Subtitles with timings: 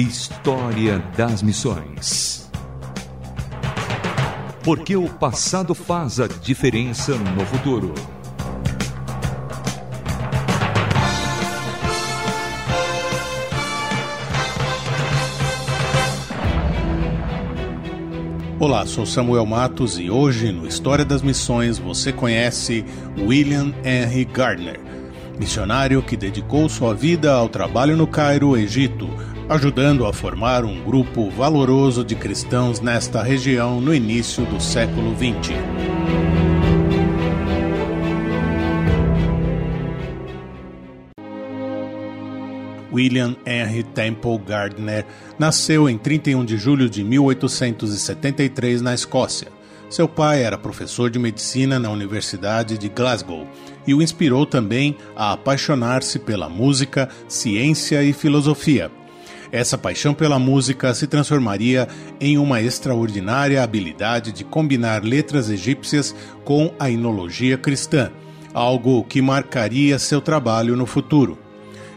[0.00, 2.48] História das Missões.
[4.62, 7.92] Porque o passado faz a diferença no futuro.
[18.60, 22.84] Olá, sou Samuel Matos e hoje no História das Missões você conhece
[23.18, 24.78] William Henry Gardner,
[25.38, 29.08] missionário que dedicou sua vida ao trabalho no Cairo, Egito,
[29.48, 35.54] ajudando a formar um grupo valoroso de cristãos nesta região no início do século XX.
[42.92, 45.06] William Henry Temple Gardner
[45.38, 49.57] nasceu em 31 de julho de 1873 na Escócia.
[49.88, 53.48] Seu pai era professor de medicina na Universidade de Glasgow
[53.86, 58.90] e o inspirou também a apaixonar-se pela música, ciência e filosofia.
[59.50, 61.88] Essa paixão pela música se transformaria
[62.20, 68.10] em uma extraordinária habilidade de combinar letras egípcias com a inologia cristã,
[68.52, 71.38] algo que marcaria seu trabalho no futuro.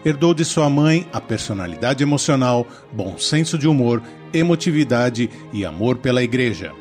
[0.06, 4.02] Herdou de sua mãe a personalidade emocional, bom senso de humor,
[4.34, 6.72] emotividade e amor pela igreja.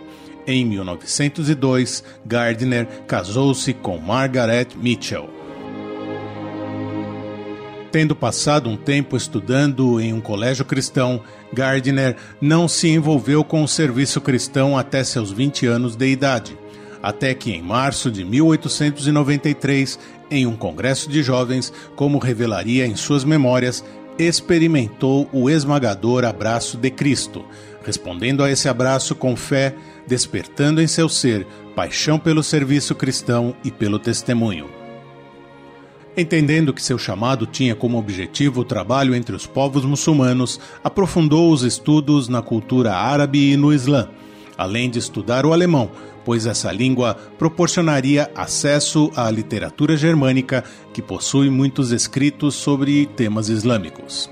[0.53, 5.31] Em 1902, Gardner casou-se com Margaret Mitchell.
[7.93, 13.69] Tendo passado um tempo estudando em um colégio cristão, Gardner não se envolveu com o
[13.69, 16.59] serviço cristão até seus 20 anos de idade,
[17.01, 20.01] até que em março de 1893,
[20.33, 23.85] em um congresso de jovens, como revelaria em suas memórias,
[24.19, 27.45] experimentou o esmagador abraço de Cristo,
[27.85, 29.77] respondendo a esse abraço com fé,
[30.11, 34.69] despertando em seu ser paixão pelo serviço cristão e pelo testemunho.
[36.17, 41.63] Entendendo que seu chamado tinha como objetivo o trabalho entre os povos muçulmanos, aprofundou os
[41.63, 44.09] estudos na cultura árabe e no Islã,
[44.59, 45.93] além de estudar o alemão,
[46.25, 54.29] pois essa língua proporcionaria acesso à literatura germânica, que possui muitos escritos sobre temas islâmicos.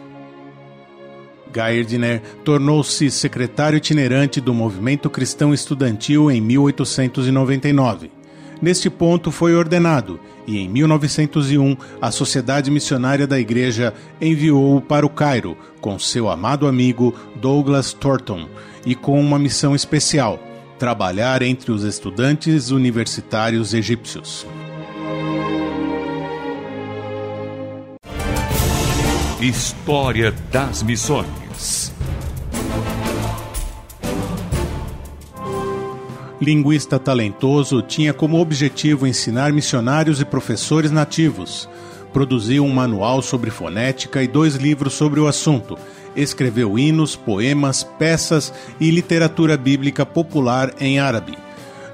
[1.52, 8.18] Gairdner tornou-se secretário itinerante do movimento cristão estudantil em 1899
[8.60, 15.10] Neste ponto foi ordenado e em 1901 a Sociedade Missionária da Igreja enviou-o para o
[15.10, 18.48] Cairo com seu amado amigo Douglas Thornton
[18.84, 20.40] e com uma missão especial:
[20.78, 24.44] trabalhar entre os estudantes universitários egípcios.
[29.40, 31.92] História das Missões
[36.40, 41.68] Linguista talentoso, tinha como objetivo ensinar missionários e professores nativos.
[42.12, 45.78] Produziu um manual sobre fonética e dois livros sobre o assunto.
[46.16, 51.38] Escreveu hinos, poemas, peças e literatura bíblica popular em árabe.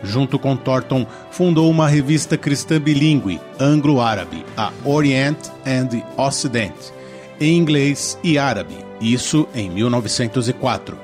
[0.03, 6.73] Junto com Thornton, fundou uma revista cristã bilíngue, anglo-árabe, a Orient and Occident,
[7.41, 10.99] em inglês e árabe, isso em 1904.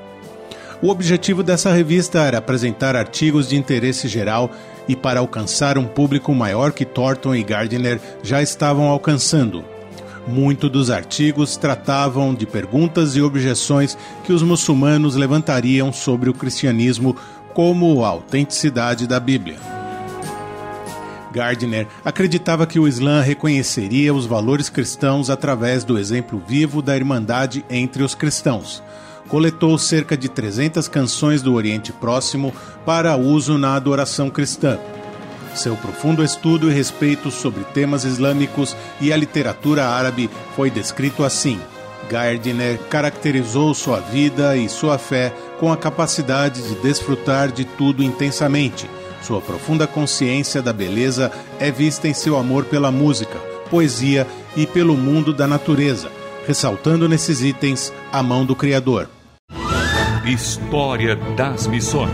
[0.81, 4.49] O objetivo dessa revista era apresentar artigos de interesse geral
[4.87, 9.63] e para alcançar um público maior que Thornton e Gardner já estavam alcançando.
[10.27, 17.15] Muitos dos artigos tratavam de perguntas e objeções que os muçulmanos levantariam sobre o cristianismo,
[17.53, 19.70] como a autenticidade da Bíblia.
[21.31, 27.65] Gardner acreditava que o Islã reconheceria os valores cristãos através do exemplo vivo da irmandade
[27.69, 28.83] entre os cristãos
[29.31, 32.53] coletou cerca de 300 canções do Oriente Próximo
[32.85, 34.77] para uso na adoração cristã.
[35.55, 41.57] Seu profundo estudo e respeito sobre temas islâmicos e a literatura árabe foi descrito assim.
[42.09, 48.85] Gardner caracterizou sua vida e sua fé com a capacidade de desfrutar de tudo intensamente.
[49.21, 53.37] Sua profunda consciência da beleza é vista em seu amor pela música,
[53.69, 56.11] poesia e pelo mundo da natureza,
[56.47, 59.07] ressaltando nesses itens a mão do Criador.
[60.25, 62.11] História das Missões.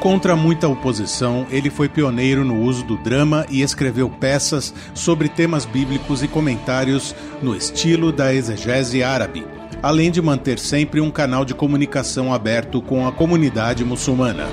[0.00, 5.64] Contra muita oposição, ele foi pioneiro no uso do drama e escreveu peças sobre temas
[5.64, 9.44] bíblicos e comentários no estilo da exegese árabe,
[9.82, 14.46] além de manter sempre um canal de comunicação aberto com a comunidade muçulmana.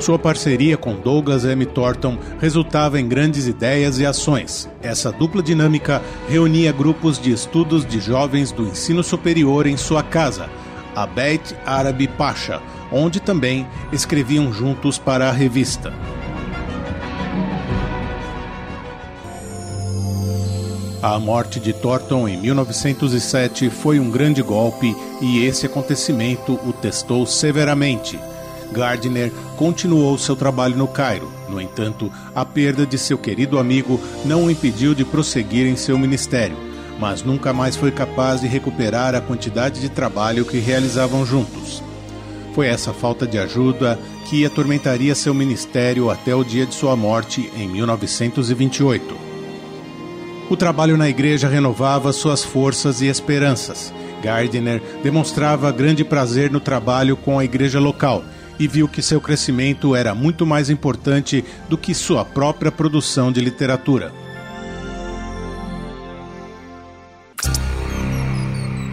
[0.00, 1.64] Sua parceria com Douglas M.
[1.64, 4.68] Thornton resultava em grandes ideias e ações.
[4.82, 10.50] Essa dupla dinâmica reunia grupos de estudos de jovens do ensino superior em sua casa,
[10.94, 12.60] a Beit Arabi Pasha,
[12.92, 15.92] onde também escreviam juntos para a revista.
[21.04, 27.26] A morte de Thornton em 1907 foi um grande golpe e esse acontecimento o testou
[27.26, 28.18] severamente.
[28.72, 31.30] Gardner continuou seu trabalho no Cairo.
[31.46, 35.98] No entanto, a perda de seu querido amigo não o impediu de prosseguir em seu
[35.98, 36.56] ministério,
[36.98, 41.82] mas nunca mais foi capaz de recuperar a quantidade de trabalho que realizavam juntos.
[42.54, 43.98] Foi essa falta de ajuda
[44.30, 49.33] que atormentaria seu ministério até o dia de sua morte em 1928.
[50.54, 53.92] O trabalho na igreja renovava suas forças e esperanças.
[54.22, 58.22] Gardiner demonstrava grande prazer no trabalho com a igreja local
[58.56, 63.40] e viu que seu crescimento era muito mais importante do que sua própria produção de
[63.40, 64.12] literatura.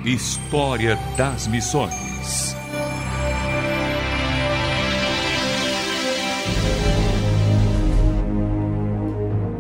[0.04, 2.60] História das Missões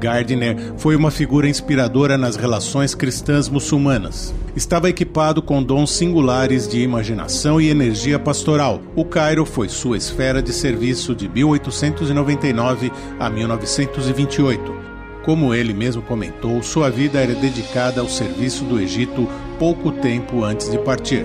[0.01, 4.33] Gardiner foi uma figura inspiradora nas relações cristãs muçulmanas.
[4.55, 8.81] Estava equipado com dons singulares de imaginação e energia pastoral.
[8.95, 14.73] O Cairo foi sua esfera de serviço de 1899 a 1928.
[15.23, 20.71] Como ele mesmo comentou, sua vida era dedicada ao serviço do Egito pouco tempo antes
[20.71, 21.23] de partir.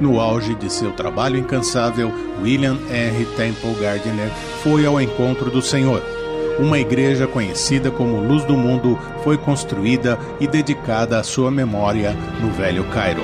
[0.00, 2.10] No auge de seu trabalho incansável,
[2.40, 3.26] William R.
[3.36, 4.30] Temple Gardiner
[4.62, 6.02] foi ao encontro do Senhor
[6.58, 12.50] uma igreja conhecida como Luz do Mundo foi construída e dedicada à sua memória no
[12.50, 13.22] Velho Cairo.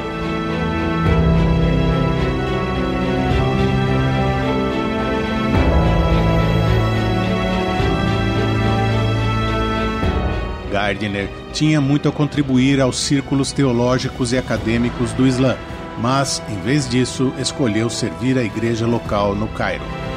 [10.70, 15.56] Gardiner tinha muito a contribuir aos círculos teológicos e acadêmicos do Islã,
[16.00, 20.07] mas, em vez disso, escolheu servir a igreja local no Cairo.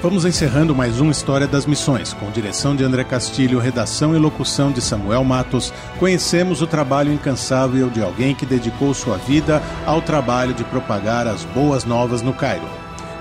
[0.00, 2.12] Vamos encerrando mais uma História das Missões.
[2.12, 7.90] Com direção de André Castilho, redação e locução de Samuel Matos, conhecemos o trabalho incansável
[7.90, 12.62] de alguém que dedicou sua vida ao trabalho de propagar as boas novas no Cairo.